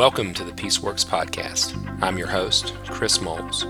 [0.00, 1.76] Welcome to the Peaceworks Podcast.
[2.00, 3.66] I'm your host, Chris Moles.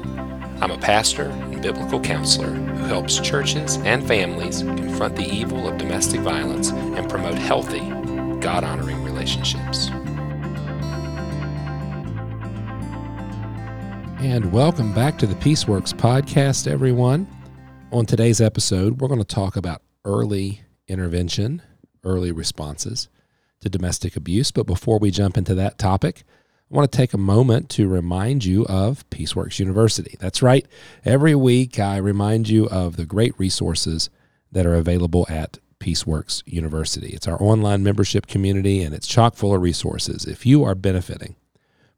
[0.60, 5.76] I'm a pastor and biblical counselor who helps churches and families confront the evil of
[5.76, 7.80] domestic violence and promote healthy,
[8.38, 9.88] God honoring relationships.
[14.20, 17.26] And welcome back to the Peaceworks Podcast, everyone.
[17.90, 21.60] On today's episode, we're going to talk about early intervention,
[22.04, 23.08] early responses
[23.60, 24.50] to domestic abuse.
[24.50, 26.24] But before we jump into that topic,
[26.70, 30.16] I want to take a moment to remind you of Peaceworks University.
[30.20, 30.66] That's right.
[31.04, 34.08] Every week, I remind you of the great resources
[34.52, 37.08] that are available at Peaceworks University.
[37.08, 40.26] It's our online membership community and it's chock full of resources.
[40.26, 41.36] If you are benefiting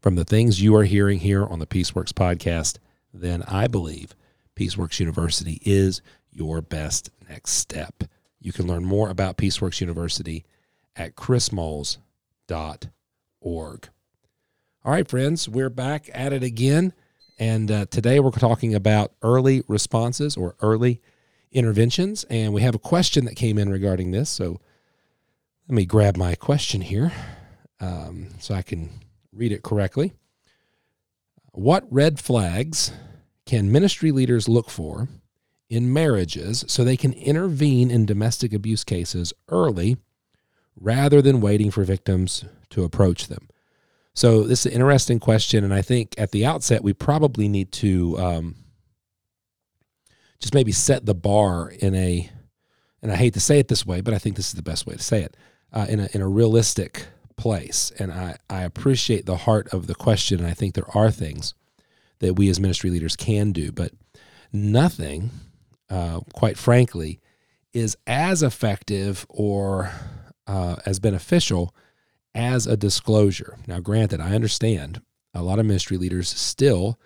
[0.01, 2.79] from the things you are hearing here on the Peaceworks podcast,
[3.13, 4.15] then I believe
[4.57, 8.05] Peaceworks University is your best next step.
[8.41, 10.45] You can learn more about Peaceworks University
[10.97, 12.01] at chrismoles.org.
[14.85, 16.93] All right, friends, we're back at it again.
[17.39, 21.01] And uh, today we're talking about early responses or early
[21.51, 22.25] interventions.
[22.25, 24.29] And we have a question that came in regarding this.
[24.31, 24.61] So
[25.69, 27.13] let me grab my question here
[27.81, 28.91] um, so I can
[29.33, 30.13] read it correctly.
[31.53, 32.93] What red flags
[33.47, 35.09] can ministry leaders look for
[35.69, 39.97] in marriages so they can intervene in domestic abuse cases early
[40.79, 43.49] rather than waiting for victims to approach them?
[44.15, 45.65] So, this is an interesting question.
[45.65, 48.57] And I think at the outset, we probably need to um,
[50.39, 52.31] just maybe set the bar in a,
[53.01, 54.87] and I hate to say it this way, but I think this is the best
[54.87, 55.37] way to say it,
[55.73, 57.07] uh, in, a, in a realistic
[57.37, 57.91] place.
[57.99, 60.41] And I, I appreciate the heart of the question.
[60.41, 61.55] And I think there are things
[62.19, 63.93] that we as ministry leaders can do, but
[64.53, 65.31] nothing,
[65.89, 67.21] uh, quite frankly,
[67.73, 69.91] is as effective or
[70.53, 71.75] uh, as beneficial
[72.35, 73.57] as a disclosure.
[73.67, 75.01] Now, granted, I understand
[75.33, 76.99] a lot of ministry leaders still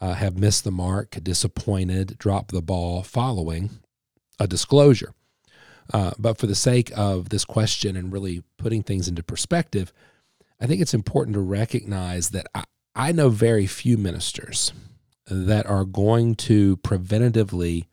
[0.00, 3.70] uh, have missed the mark, disappointed, dropped the ball following
[4.38, 5.12] a disclosure.
[5.92, 9.92] Uh, but for the sake of this question and really putting things into perspective,
[10.60, 12.62] I think it's important to recognize that I,
[12.94, 14.72] I know very few ministers
[15.26, 17.86] that are going to preventatively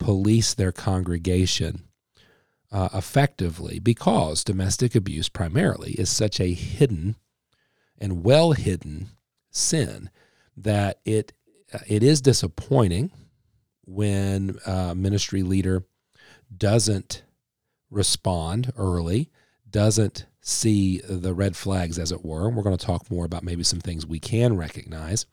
[0.00, 1.84] police their congregation
[2.74, 7.14] uh, effectively because domestic abuse primarily is such a hidden
[7.98, 9.06] and well hidden
[9.48, 10.10] sin
[10.56, 11.32] that it
[11.72, 13.12] uh, it is disappointing
[13.86, 15.84] when a ministry leader
[16.54, 17.22] doesn't
[17.90, 19.30] respond early,
[19.70, 22.50] doesn't see the red flags, as it were.
[22.50, 25.26] We're going to talk more about maybe some things we can recognize.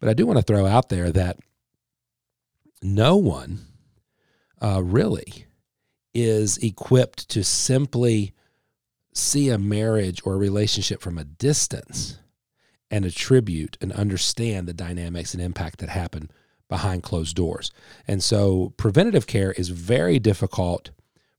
[0.00, 1.38] But I do want to throw out there that
[2.82, 3.60] no one
[4.60, 5.46] uh, really
[6.14, 8.32] is equipped to simply
[9.14, 12.18] see a marriage or a relationship from a distance
[12.90, 16.30] and attribute and understand the dynamics and impact that happen
[16.68, 17.70] behind closed doors.
[18.08, 20.90] And so preventative care is very difficult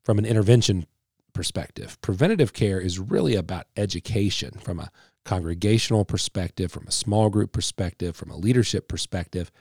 [0.03, 0.85] from an intervention
[1.33, 1.99] perspective.
[2.01, 4.91] Preventative care is really about education from a
[5.25, 9.51] congregational perspective, from a small group perspective, from a leadership perspective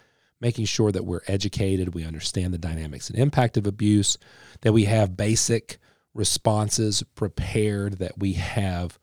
[0.42, 4.18] making sure that we're educated, we understand the dynamics and impact of abuse,
[4.62, 5.78] that we have basic
[6.14, 8.98] responses prepared, that we have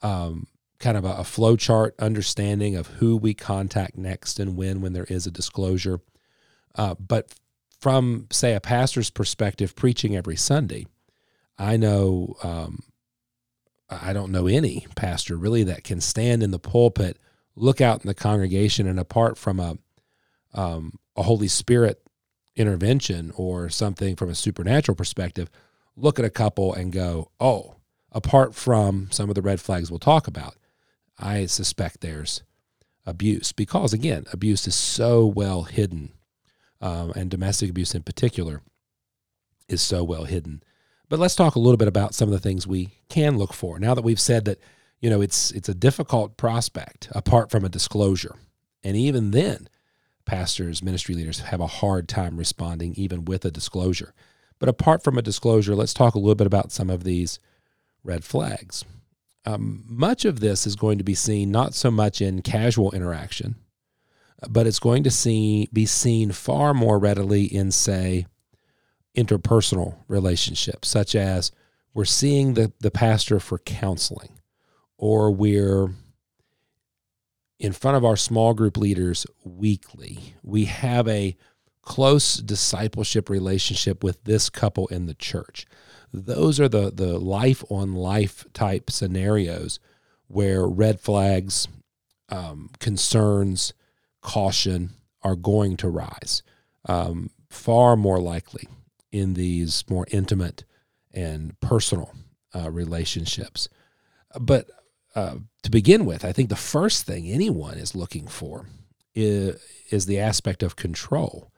[0.00, 0.46] um,
[0.78, 4.92] kind of a, a flow chart understanding of who we contact next and when when
[4.92, 6.00] there is a disclosure.
[6.76, 7.34] Uh, but
[7.80, 10.86] from say a pastor's perspective, preaching every Sunday,
[11.58, 12.84] I know um,
[13.90, 17.18] I don't know any pastor really that can stand in the pulpit,
[17.56, 19.78] look out in the congregation, and apart from a
[20.54, 22.02] um, a Holy Spirit
[22.56, 25.50] intervention or something from a supernatural perspective,
[25.96, 27.76] look at a couple and go, oh,
[28.12, 30.56] apart from some of the red flags we'll talk about,
[31.18, 32.42] I suspect there's
[33.06, 36.12] abuse because, again, abuse is so well hidden,
[36.80, 38.62] um, and domestic abuse in particular
[39.68, 40.62] is so well hidden.
[41.08, 43.78] But let's talk a little bit about some of the things we can look for.
[43.78, 44.60] Now that we've said that,
[45.00, 48.36] you know, it's it's a difficult prospect apart from a disclosure,
[48.84, 49.68] and even then,
[50.24, 54.14] pastors, ministry leaders have a hard time responding even with a disclosure.
[54.58, 57.40] But apart from a disclosure, let's talk a little bit about some of these
[58.04, 58.84] red flags.
[59.46, 63.56] Um, much of this is going to be seen not so much in casual interaction,
[64.48, 68.26] but it's going to see, be seen far more readily in, say,
[69.16, 71.52] interpersonal relationships, such as
[71.94, 74.38] we're seeing the, the pastor for counseling,
[74.96, 75.90] or we're
[77.60, 80.34] in front of our small group leaders weekly.
[80.42, 81.36] We have a
[81.82, 85.66] close discipleship relationship with this couple in the church.
[86.12, 89.78] Those are the, the life on life type scenarios
[90.26, 91.68] where red flags,
[92.30, 93.74] um, concerns,
[94.22, 96.42] caution are going to rise.
[96.86, 98.68] Um, far more likely
[99.12, 100.64] in these more intimate
[101.12, 102.14] and personal
[102.54, 103.68] uh, relationships.
[104.40, 104.70] But
[105.14, 108.66] to begin with, I think the first thing anyone is looking for
[109.14, 109.60] is,
[109.90, 111.52] is the aspect of control.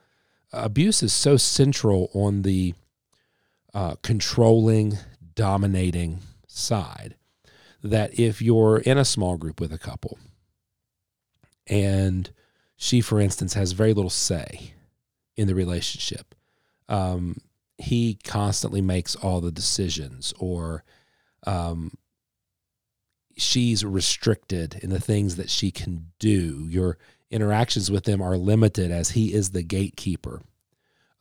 [0.53, 2.75] Abuse is so central on the
[3.75, 4.99] uh, controlling,
[5.35, 7.17] dominating side
[7.83, 10.19] that if you're in a small group with a couple
[11.67, 12.31] and
[12.77, 14.75] she, for instance, has very little say
[15.37, 16.35] in the relationship,
[16.89, 17.39] um,
[17.79, 20.85] he constantly makes all the decisions or
[21.47, 21.93] um,
[23.37, 26.67] she's restricted in the things that she can do.
[26.69, 26.99] Your
[27.31, 30.43] interactions with them are limited as he is the gatekeeper.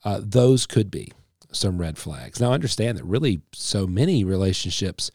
[0.04, 1.12] Uh, those could be
[1.52, 2.40] some red flags.
[2.40, 5.10] Now, understand that really so many relationships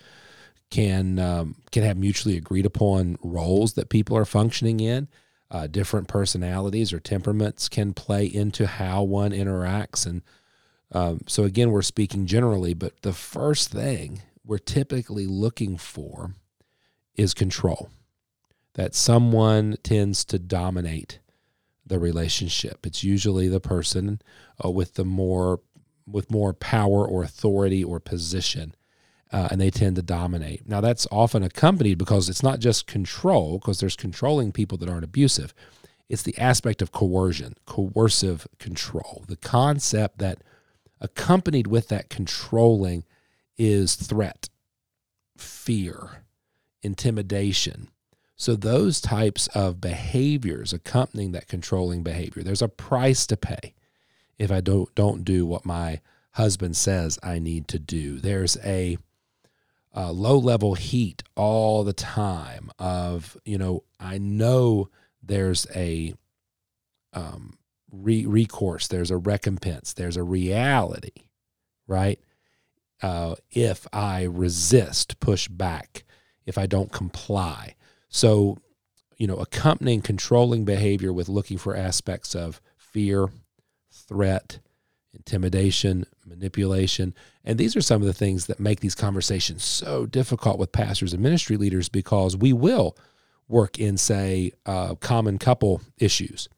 [0.69, 5.07] can um, can have mutually agreed upon roles that people are functioning in.
[5.49, 10.21] Uh, different personalities or temperaments can play into how one interacts, and
[10.91, 12.73] um, so again, we're speaking generally.
[12.73, 16.33] But the first thing we're typically looking for
[17.17, 17.89] is control.
[18.75, 21.19] That someone tends to dominate
[21.85, 22.85] the relationship.
[22.85, 24.21] It's usually the person
[24.63, 25.61] uh, with the more
[26.05, 28.73] with more power or authority or position,
[29.31, 30.67] uh, and they tend to dominate.
[30.67, 35.03] Now that's often accompanied because it's not just control, because there's controlling people that aren't
[35.03, 35.53] abusive.
[36.07, 39.25] It's the aspect of coercion, coercive control.
[39.27, 40.41] The concept that
[41.01, 43.03] accompanied with that controlling
[43.57, 44.49] is threat,
[45.37, 46.23] fear,
[46.81, 47.89] intimidation.
[48.35, 53.73] So, those types of behaviors accompanying that controlling behavior, there's a price to pay
[54.37, 56.01] if I don't, don't do what my
[56.31, 58.19] husband says I need to do.
[58.19, 58.97] There's a,
[59.93, 64.89] a low level heat all the time of, you know, I know
[65.23, 66.13] there's a
[67.13, 67.57] um,
[67.91, 71.23] re- recourse, there's a recompense, there's a reality,
[71.87, 72.19] right?
[73.01, 76.03] Uh, if I resist, push back,
[76.47, 77.75] if I don't comply.
[78.09, 78.57] So,
[79.17, 83.29] you know, accompanying controlling behavior with looking for aspects of fear,
[83.91, 84.59] threat,
[85.13, 87.13] intimidation, manipulation.
[87.43, 91.13] And these are some of the things that make these conversations so difficult with pastors
[91.13, 92.97] and ministry leaders because we will
[93.47, 96.49] work in, say, uh, common couple issues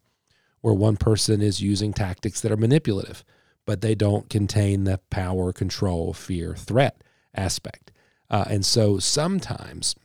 [0.62, 3.24] where one person is using tactics that are manipulative,
[3.66, 7.02] but they don't contain the power, control, fear, threat
[7.34, 7.92] aspect.
[8.30, 9.96] Uh, and so sometimes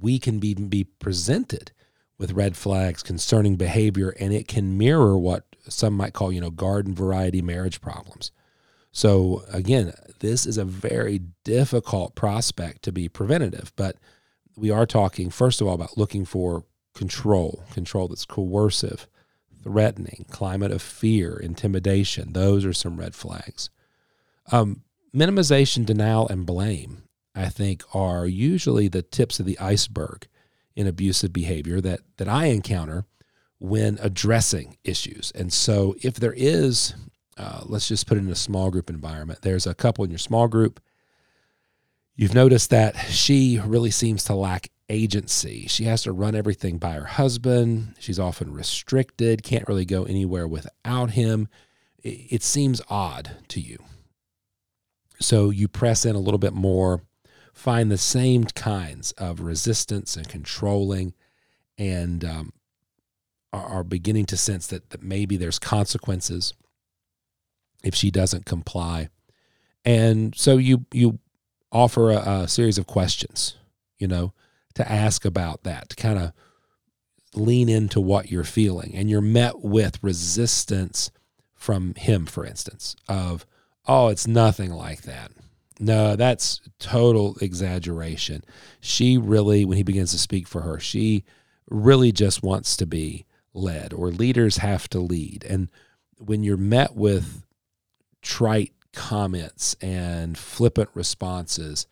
[0.00, 1.72] we can be, be presented
[2.18, 6.50] with red flags concerning behavior, and it can mirror what some might call, you know,
[6.50, 8.32] garden variety marriage problems.
[8.90, 13.96] So again, this is a very difficult prospect to be preventative, but
[14.56, 16.64] we are talking first of all about looking for
[16.94, 19.08] control, control that's coercive,
[19.62, 22.32] threatening, climate of fear, intimidation.
[22.32, 23.70] Those are some red flags.
[24.50, 24.82] Um,
[25.14, 27.04] minimization, denial, and blame,
[27.34, 30.26] I think, are usually the tips of the iceberg
[30.74, 33.04] in abusive behavior that, that I encounter
[33.58, 35.32] when addressing issues.
[35.34, 36.94] And so, if there is,
[37.36, 40.18] uh, let's just put it in a small group environment, there's a couple in your
[40.18, 40.80] small group.
[42.16, 45.66] You've noticed that she really seems to lack agency.
[45.68, 47.94] She has to run everything by her husband.
[47.98, 51.48] She's often restricted, can't really go anywhere without him.
[52.02, 53.78] It seems odd to you.
[55.22, 57.02] So you press in a little bit more,
[57.52, 61.14] find the same kinds of resistance and controlling,
[61.78, 62.52] and um,
[63.52, 66.54] are, beginning to sense that, that maybe there's consequences
[67.82, 69.08] if she doesn't comply.
[69.84, 71.18] And so you you
[71.70, 73.56] offer a, a series of questions,
[73.98, 74.32] you know,
[74.74, 76.32] to ask about that, to kind of
[77.34, 78.94] lean into what you're feeling.
[78.94, 81.10] And you're met with resistance
[81.54, 83.46] from him, for instance, of,
[83.86, 85.32] oh, it's nothing like that.
[85.80, 88.44] No, that's total exaggeration.
[88.80, 91.24] She really, when he begins to speak for her, she
[91.68, 95.44] really just wants to be led, or leaders have to lead.
[95.48, 95.68] And
[96.18, 97.42] when you're met with
[98.20, 101.86] trite comments and flippant responses,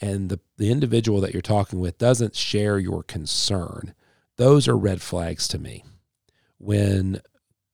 [0.00, 3.94] and the, the individual that you're talking with doesn't share your concern,
[4.36, 5.84] those are red flags to me.
[6.58, 7.20] When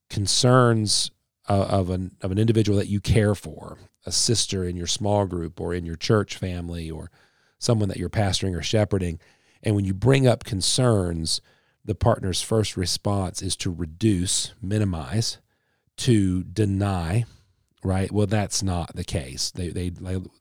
[0.09, 1.11] concerns
[1.55, 5.61] of an, of an individual that you care for, a sister in your small group
[5.61, 7.11] or in your church family or
[7.59, 9.19] someone that you're pastoring or shepherding,
[9.63, 11.41] and when you bring up concerns,
[11.85, 15.39] the partner's first response is to reduce, minimize,
[15.97, 17.25] to deny,
[17.83, 18.11] right?
[18.11, 19.51] Well, that's not the case.
[19.51, 19.91] They, they,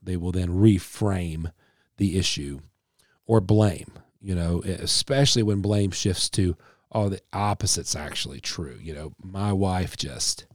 [0.02, 1.52] they will then reframe
[1.96, 2.60] the issue
[3.26, 6.56] or blame, you know, especially when blame shifts to,
[6.92, 8.78] oh, the opposite's actually true.
[8.80, 10.46] You know, my wife just,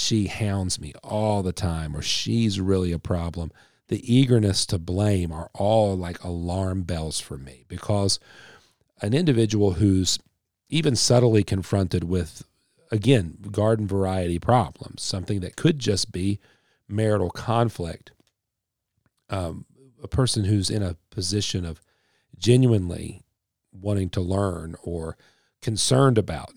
[0.00, 3.52] she hounds me all the time, or she's really a problem.
[3.88, 8.18] The eagerness to blame are all like alarm bells for me because
[9.02, 10.18] an individual who's
[10.68, 12.44] even subtly confronted with,
[12.90, 16.38] again, garden variety problems, something that could just be
[16.88, 18.12] marital conflict,
[19.28, 19.66] um,
[20.02, 21.82] a person who's in a position of
[22.38, 23.22] genuinely
[23.72, 25.16] wanting to learn or
[25.60, 26.54] concerned about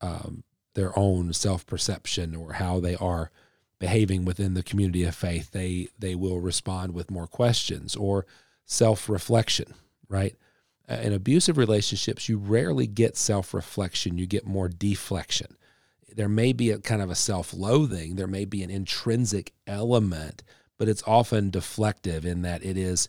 [0.00, 3.30] um, their own self perception or how they are
[3.78, 8.26] behaving within the community of faith, they they will respond with more questions or
[8.64, 9.74] self reflection.
[10.08, 10.36] Right?
[10.88, 15.56] In abusive relationships, you rarely get self reflection; you get more deflection.
[16.14, 18.16] There may be a kind of a self loathing.
[18.16, 20.42] There may be an intrinsic element,
[20.78, 23.08] but it's often deflective in that it is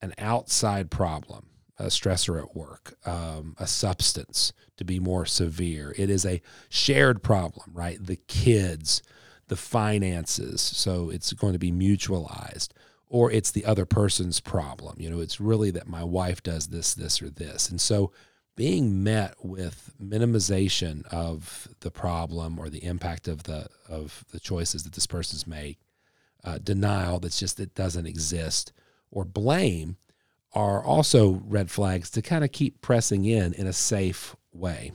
[0.00, 1.46] an outside problem
[1.82, 5.94] a stressor at work, um, a substance to be more severe.
[5.98, 7.98] It is a shared problem, right?
[8.00, 9.02] The kids,
[9.48, 10.60] the finances.
[10.60, 12.68] So it's going to be mutualized.
[13.08, 14.96] Or it's the other person's problem.
[14.98, 17.68] You know, it's really that my wife does this, this, or this.
[17.68, 18.10] And so
[18.56, 24.84] being met with minimization of the problem or the impact of the of the choices
[24.84, 25.76] that this person's made,
[26.44, 28.72] uh, denial that's just it doesn't exist,
[29.10, 29.96] or blame
[30.54, 34.92] are also red flags to kind of keep pressing in in a safe way.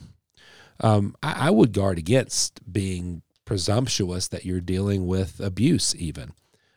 [0.79, 6.33] Um, I, I would guard against being presumptuous that you're dealing with abuse, even.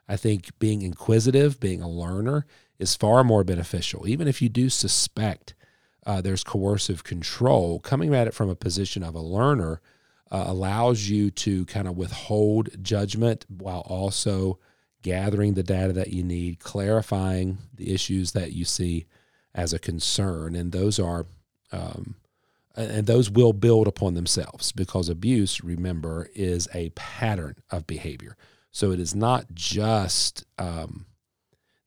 [0.08, 2.46] I think being inquisitive, being a learner,
[2.78, 4.08] is far more beneficial.
[4.08, 5.54] Even if you do suspect
[6.06, 9.80] uh, there's coercive control, coming at it from a position of a learner
[10.30, 14.58] uh, allows you to kind of withhold judgment while also
[15.02, 19.07] gathering the data that you need, clarifying the issues that you see
[19.54, 21.26] as a concern, and those are,
[21.73, 22.16] um,
[22.76, 28.37] and those will build upon themselves because abuse, remember, is a pattern of behavior.
[28.71, 31.07] So it is not just um,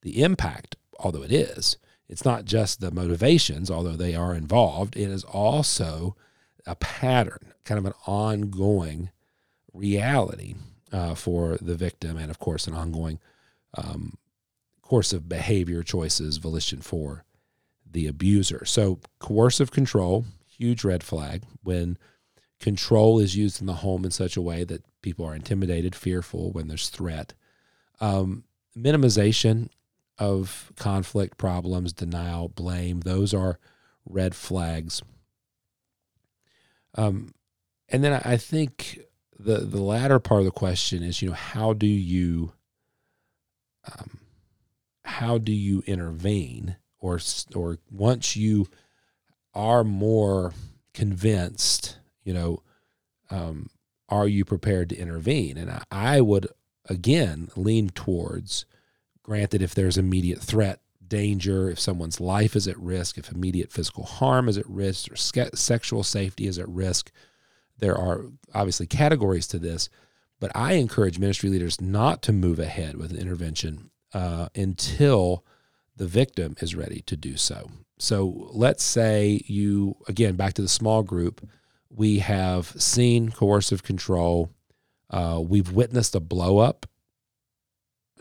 [0.01, 1.77] the impact, although it is.
[2.09, 4.97] It's not just the motivations, although they are involved.
[4.97, 6.15] It is also
[6.65, 9.09] a pattern, kind of an ongoing
[9.73, 10.55] reality
[10.93, 13.19] uh, for the victim, and of course, an ongoing
[13.73, 14.17] um,
[14.81, 17.25] course of behavior choices, volition for
[17.89, 18.63] the abuser.
[18.65, 21.97] So, coercive control, huge red flag when
[22.59, 26.51] control is used in the home in such a way that people are intimidated, fearful
[26.51, 27.33] when there's threat.
[27.99, 28.43] Um,
[28.77, 29.69] minimization
[30.19, 33.59] of conflict, problems, denial, blame, those are
[34.05, 35.01] red flags.
[36.95, 37.33] Um,
[37.89, 38.99] and then I think
[39.39, 42.53] the the latter part of the question is, you know, how do you
[43.87, 44.19] um,
[45.05, 47.19] how do you intervene, or
[47.55, 48.67] or once you
[49.53, 50.53] are more
[50.93, 52.63] convinced, you know,
[53.29, 53.69] um,
[54.09, 55.57] are you prepared to intervene?
[55.57, 56.47] And I, I would
[56.89, 58.65] again lean towards,
[59.21, 64.05] granted, if there's immediate threat, danger, if someone's life is at risk, if immediate physical
[64.05, 67.11] harm is at risk, or sexual safety is at risk
[67.79, 69.89] there are obviously categories to this,
[70.39, 75.43] but I encourage ministry leaders not to move ahead with an intervention uh, until
[75.95, 77.69] the victim is ready to do so.
[77.97, 81.47] So let's say you, again, back to the small group,
[81.89, 84.49] we have seen coercive control.
[85.09, 86.87] Uh, we've witnessed a blow up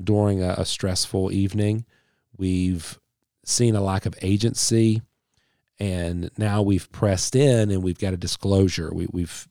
[0.02, 1.84] during a, a stressful evening.
[2.36, 2.98] We've
[3.44, 5.02] seen a lack of agency
[5.82, 8.92] and now we've pressed in and we've got a disclosure.
[8.94, 9.48] We, have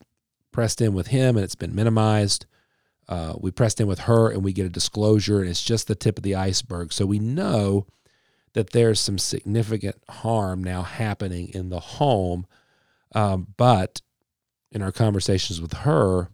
[0.53, 2.45] pressed in with him and it's been minimized.
[3.09, 5.95] Uh, we pressed in with her and we get a disclosure and it's just the
[5.95, 6.93] tip of the iceberg.
[6.93, 7.85] So we know
[8.53, 12.47] that there's some significant harm now happening in the home.
[13.13, 14.01] Um, but
[14.71, 16.29] in our conversations with her,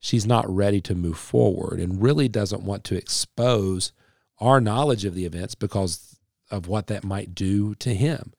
[0.00, 3.92] she's not ready to move forward and really doesn't want to expose
[4.38, 6.18] our knowledge of the events because
[6.50, 8.32] of what that might do to him.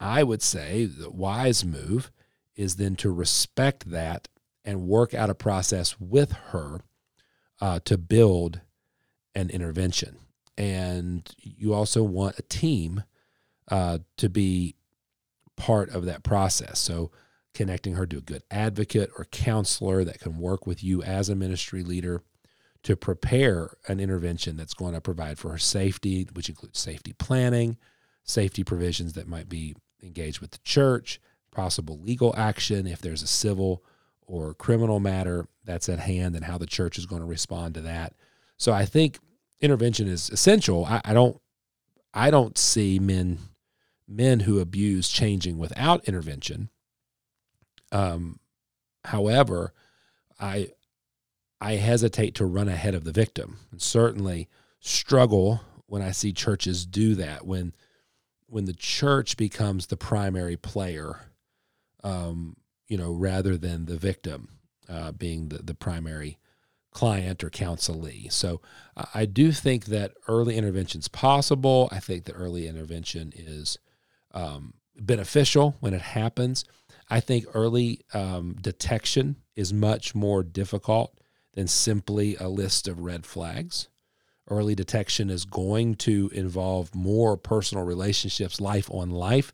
[0.00, 2.10] I would say the wise move
[2.56, 4.28] is then to respect that
[4.64, 6.80] and work out a process with her
[7.60, 8.60] uh, to build
[9.34, 10.16] an intervention.
[10.56, 13.04] And you also want a team
[13.70, 14.74] uh, to be
[15.56, 16.78] part of that process.
[16.78, 17.10] So,
[17.52, 21.34] connecting her to a good advocate or counselor that can work with you as a
[21.34, 22.22] ministry leader
[22.84, 27.76] to prepare an intervention that's going to provide for her safety, which includes safety planning,
[28.22, 33.26] safety provisions that might be engaged with the church, possible legal action if there's a
[33.26, 33.82] civil
[34.26, 37.80] or criminal matter that's at hand, and how the church is going to respond to
[37.80, 38.14] that.
[38.56, 39.18] So I think
[39.60, 40.84] intervention is essential.
[40.84, 41.40] I, I don't
[42.12, 43.38] I don't see men
[44.08, 46.70] men who abuse changing without intervention.
[47.92, 48.40] Um,
[49.04, 49.72] however,
[50.38, 50.70] I
[51.60, 54.48] I hesitate to run ahead of the victim, and certainly
[54.80, 57.74] struggle when I see churches do that when
[58.50, 61.20] when the church becomes the primary player,
[62.02, 62.56] um,
[62.88, 64.48] you know, rather than the victim
[64.88, 66.38] uh, being the, the primary
[66.90, 68.30] client or counselee.
[68.32, 68.60] So
[68.96, 71.88] uh, I do think that early intervention is possible.
[71.92, 73.78] I think that early intervention is
[74.32, 76.64] um, beneficial when it happens.
[77.08, 81.16] I think early um, detection is much more difficult
[81.54, 83.88] than simply a list of red flags.
[84.50, 89.52] Early detection is going to involve more personal relationships, life on life.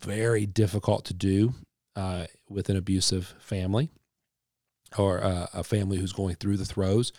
[0.00, 1.54] Very difficult to do
[1.96, 3.90] uh, with an abusive family
[4.96, 7.12] or uh, a family who's going through the throes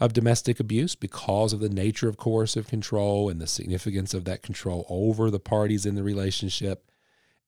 [0.00, 4.42] of domestic abuse because of the nature of coercive control and the significance of that
[4.42, 6.90] control over the parties in the relationship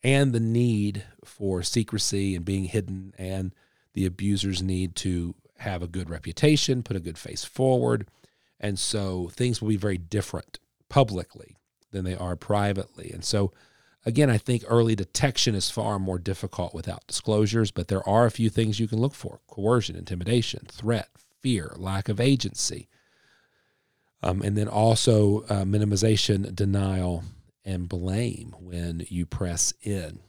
[0.03, 3.55] and the need for secrecy and being hidden and
[3.95, 8.07] the abuser's need to have a good reputation, put a good face forward.
[8.59, 10.59] And so things will be very different
[10.89, 11.57] publicly
[11.91, 13.11] than they are privately.
[13.13, 13.53] And so
[14.07, 18.31] Again, I think early detection is far more difficult without disclosures, but there are a
[18.31, 21.09] few things you can look for coercion, intimidation, threat,
[21.43, 22.89] fear, lack of agency.
[24.23, 27.25] Um, and then also uh, minimization, denial,
[27.65, 30.21] and blame when you press in.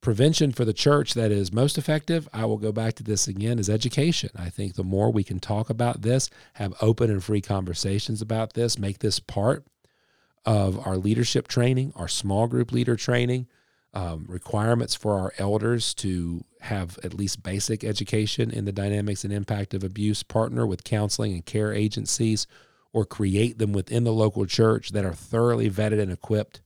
[0.00, 3.58] Prevention for the church that is most effective, I will go back to this again,
[3.58, 4.30] is education.
[4.36, 8.52] I think the more we can talk about this, have open and free conversations about
[8.52, 9.66] this, make this part
[10.44, 13.48] of our leadership training, our small group leader training,
[13.94, 19.32] um, requirements for our elders to have at least basic education in the dynamics and
[19.32, 22.46] impact of abuse, partner with counseling and care agencies,
[22.92, 26.60] or create them within the local church that are thoroughly vetted and equipped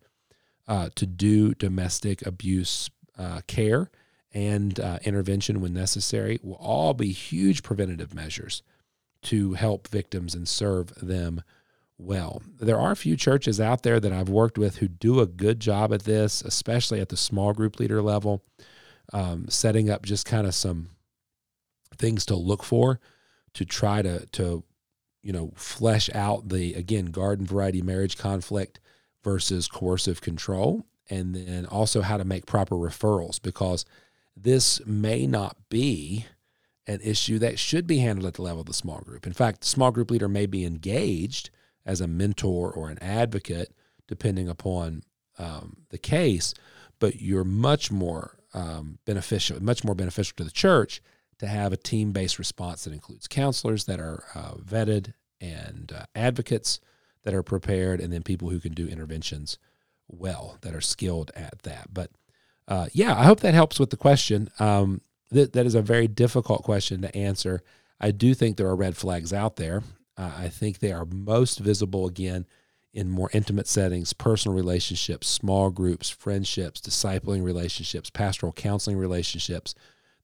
[0.68, 3.90] uh, to do domestic abuse uh, care
[4.32, 8.62] and uh, intervention when necessary will all be huge preventative measures
[9.22, 11.42] to help victims and serve them
[11.98, 12.40] well.
[12.58, 15.60] There are a few churches out there that I've worked with who do a good
[15.60, 18.42] job at this, especially at the small group leader level,
[19.12, 20.90] um, setting up just kind of some
[21.96, 23.00] things to look for
[23.52, 24.64] to try to to
[25.22, 28.80] you know flesh out the again garden variety marriage conflict
[29.22, 33.84] versus coercive control and then also how to make proper referrals because
[34.36, 36.24] this may not be
[36.86, 39.26] an issue that should be handled at the level of the small group.
[39.26, 41.50] In fact, the small group leader may be engaged
[41.84, 43.74] as a mentor or an advocate,
[44.06, 45.02] depending upon
[45.38, 46.54] um, the case.
[46.98, 51.02] But you're much more um, beneficial, much more beneficial to the church
[51.38, 56.04] to have a team based response that includes counselors that are uh, vetted and uh,
[56.14, 56.80] advocates
[57.22, 59.58] that are prepared, and then people who can do interventions
[60.12, 61.92] well that are skilled at that.
[61.92, 62.10] But
[62.68, 64.48] uh, yeah, I hope that helps with the question.
[64.58, 67.62] Um, that, that is a very difficult question to answer.
[68.00, 69.82] I do think there are red flags out there.
[70.16, 72.46] Uh, I think they are most visible again
[72.92, 79.74] in more intimate settings, personal relationships, small groups, friendships, discipling relationships, pastoral counseling relationships,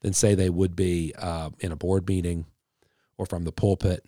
[0.01, 2.47] than say they would be uh, in a board meeting
[3.19, 4.05] or from the pulpit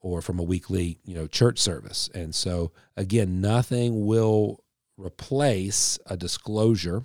[0.00, 2.10] or from a weekly you know church service.
[2.14, 4.63] And so again, nothing will
[4.96, 7.02] replace a disclosure.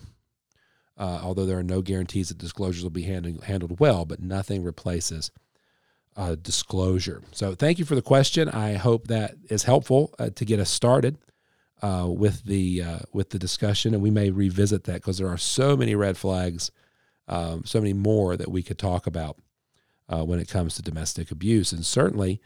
[0.98, 4.64] Uh, although there are no guarantees that disclosures will be handled, handled well, but nothing
[4.64, 5.32] replaces
[6.18, 7.22] uh, disclosure.
[7.32, 8.50] So, thank you for the question.
[8.50, 11.18] I hope that is helpful uh, to get us started
[11.82, 15.38] uh, with the uh, with the discussion, and we may revisit that because there are
[15.38, 16.72] so many red flags,
[17.30, 19.38] um, so many more that we could talk about
[20.10, 22.42] uh, when it comes to domestic abuse, and certainly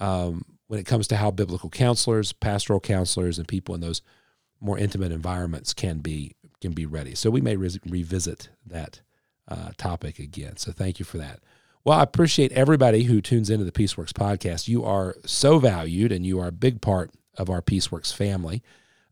[0.00, 4.02] um, when it comes to how biblical counselors, pastoral counselors, and people in those
[4.62, 7.14] more intimate environments can be can be ready.
[7.14, 9.00] So we may re- revisit that
[9.48, 10.56] uh, topic again.
[10.56, 11.40] So thank you for that.
[11.84, 14.68] Well, I appreciate everybody who tunes into the Peaceworks podcast.
[14.68, 18.62] You are so valued and you are a big part of our Peaceworks family.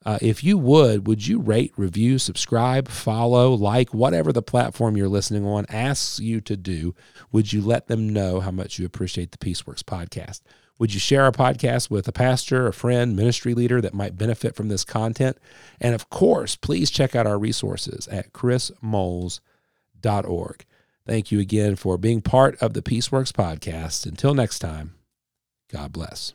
[0.07, 5.09] Uh, if you would, would you rate, review, subscribe, follow, like, whatever the platform you're
[5.09, 6.95] listening on asks you to do?
[7.33, 10.41] Would you let them know how much you appreciate the Peaceworks podcast?
[10.81, 14.57] Would you share our podcast with a pastor, a friend, ministry leader that might benefit
[14.57, 15.37] from this content?
[15.79, 20.65] And of course, please check out our resources at chrismoles.org.
[21.07, 24.07] Thank you again for being part of the Peaceworks podcast.
[24.07, 24.95] Until next time,
[25.71, 26.33] God bless.